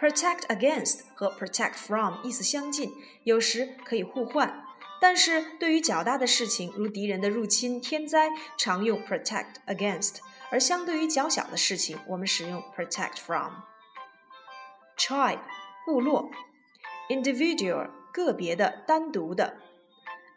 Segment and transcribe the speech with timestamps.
[0.00, 2.92] Protect against 和 protect from 意思相近，
[3.24, 4.64] 有时可以互换。
[5.00, 10.16] 但是对于较大的事情，如敌人的入侵、天灾，常用 protect against；
[10.50, 15.40] 而相对于较小的事情，我们使用 protect from。Tribe
[15.84, 16.30] 部落，
[17.08, 19.58] individual 个别的、单独的，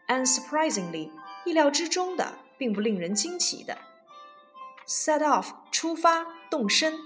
[0.08, 1.12] unsurprisingly
[1.46, 3.78] 意料之中的，并不令人惊奇的。
[4.86, 7.00] Set off 出发、动身，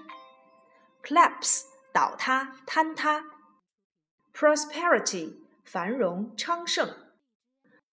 [1.03, 1.66] collapse。
[1.93, 3.23] 倒塌、坍塌；
[4.33, 6.87] prosperity 繁荣、昌盛；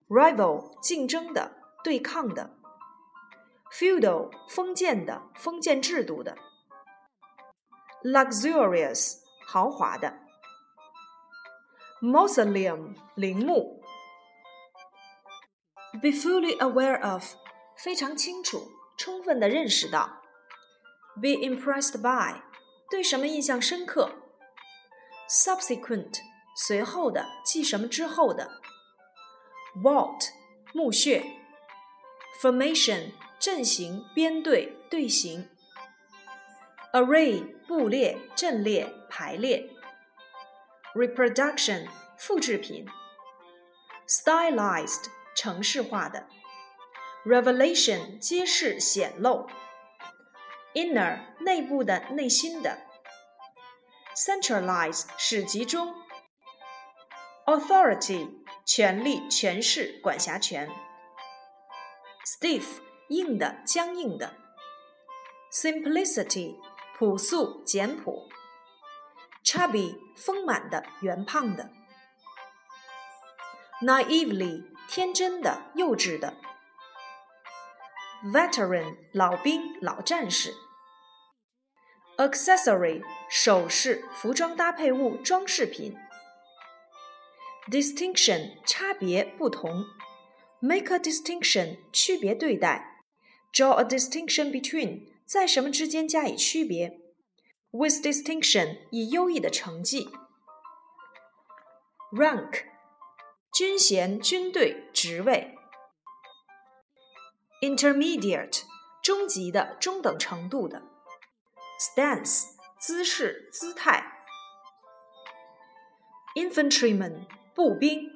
[0.08, 2.50] rival 竞争的、对抗的；
[3.72, 6.34] feudal 封建的、封建制度的；
[8.02, 10.14] luxurious 豪华的；
[12.00, 13.80] mausoleum 陵墓；
[16.00, 17.34] be fully aware of
[17.76, 20.20] 非常清楚、充分的认识到；
[21.16, 22.40] be impressed by
[22.89, 24.11] 对什么印象深刻
[25.29, 26.19] ？Subsequent，
[26.55, 28.61] 随后的，继什么之后的
[29.81, 30.29] ？Vault，
[30.73, 31.25] 墓穴。
[32.41, 35.49] Formation，阵型、编队、队形。
[36.93, 39.69] Array，布列、阵列、排列。
[40.93, 41.87] Reproduction，
[42.17, 42.85] 复制品。
[44.07, 45.05] Stylized，
[45.35, 46.27] 程式化的。
[47.25, 49.49] Revelation，揭示、显露。
[50.75, 52.77] Inner 内部的、内心的
[54.13, 55.95] ；centralize 使集中
[57.45, 58.29] ；authority
[58.65, 60.69] 权力、权势、管辖权
[62.25, 64.35] ；stiff 硬的、僵硬的
[65.49, 66.57] ；simplicity
[66.97, 68.27] 朴素、简朴
[69.45, 71.71] ；chubby 丰满的、圆胖的
[73.81, 76.35] ；naively 天真的、幼稚的
[78.25, 80.64] ；veteran 老兵、老战士。
[82.17, 85.95] Accessory 首饰、服装搭配物、装饰品。
[87.69, 89.85] distinction 差别、不同。
[90.59, 93.03] make a distinction 区别对待。
[93.51, 97.01] draw a distinction between 在什么之间加以区别。
[97.71, 100.09] with distinction 以优异的成绩。
[102.13, 102.63] rank
[103.53, 105.57] 军衔、军队、职位。
[107.61, 108.61] intermediate
[109.03, 110.94] 中级的、中等程度的。
[111.77, 112.45] Stance
[112.79, 114.01] 姿势姿态
[116.35, 118.09] ，infantryman 步兵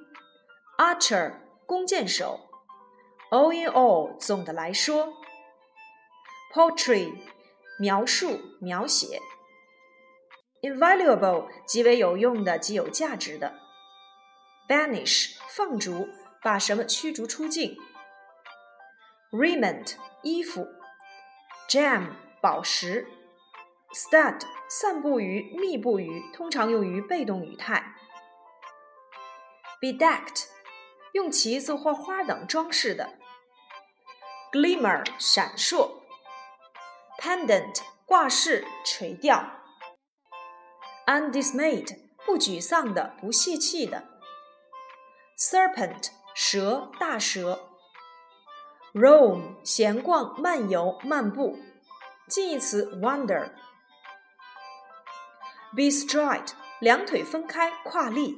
[0.77, 1.33] ，archer
[1.65, 2.39] 弓箭手
[3.31, 5.13] ，all in all 总的来说
[6.53, 7.13] ；poetry
[7.79, 9.19] 描述描写
[10.61, 13.59] ，invaluable 极为有用的极有价值的
[14.69, 16.07] ，banish 放逐
[16.41, 17.77] 把什么驱逐出境
[19.31, 20.65] ，raiment 衣服
[21.67, 23.18] ，gem 宝石。
[23.93, 27.95] Stud 散布于、密布于，通常用于被动语态。
[29.81, 30.45] Bedecked
[31.13, 33.17] 用旗子或花等装饰的。
[34.51, 36.01] Glimmer 闪烁。
[37.19, 39.43] Pendant 挂饰、垂吊。
[41.07, 44.07] Undismayed 不沮丧的、不泄气的。
[45.37, 47.59] Serpent 蛇、大蛇。
[48.93, 51.57] Roam 闲逛、漫游、漫步。
[52.27, 53.51] 近义词 wander。
[55.71, 58.35] Be straight，两腿分开，跨立。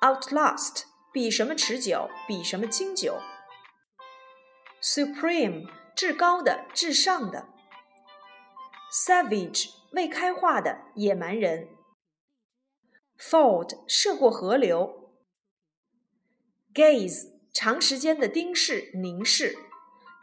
[0.00, 3.20] Outlast，比什么持久，比什么经久。
[4.82, 7.46] Supreme，至高的，至上的。
[8.90, 11.68] Savage，未开化的，野蛮人。
[13.18, 15.12] Ford，涉过河流。
[16.74, 19.56] Gaze，长时间的盯视、凝视。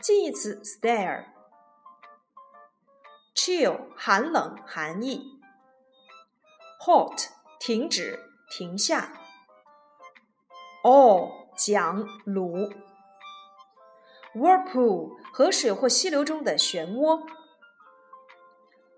[0.02, 1.39] 近义词 stare。
[3.42, 5.40] Chill，寒冷，寒意。
[6.82, 8.20] Halt，停止，
[8.50, 9.14] 停下。
[10.84, 12.70] all 讲鲁。
[14.36, 17.26] whirlpool 河水或溪流中的漩涡。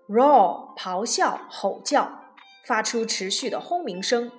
[0.08, 2.10] roar 咆哮、吼叫，
[2.66, 4.32] 发出持续的轰鸣声。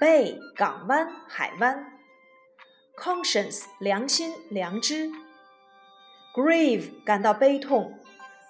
[0.00, 1.98] bay 港湾、海湾。
[2.96, 5.10] conscience 良心、良知。
[6.36, 7.98] grieve 感到悲痛。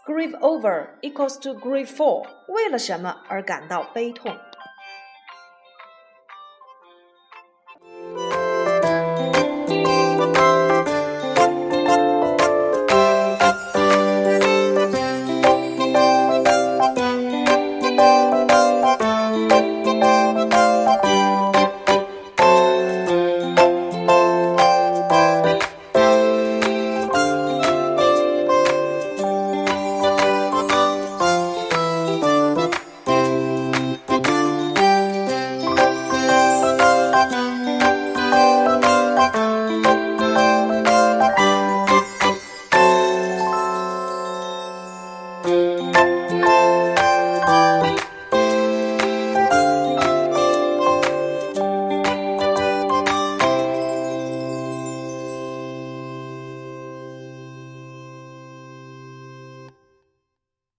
[0.06, 4.36] grieve over equals to grieve for 为了什么而感到悲痛。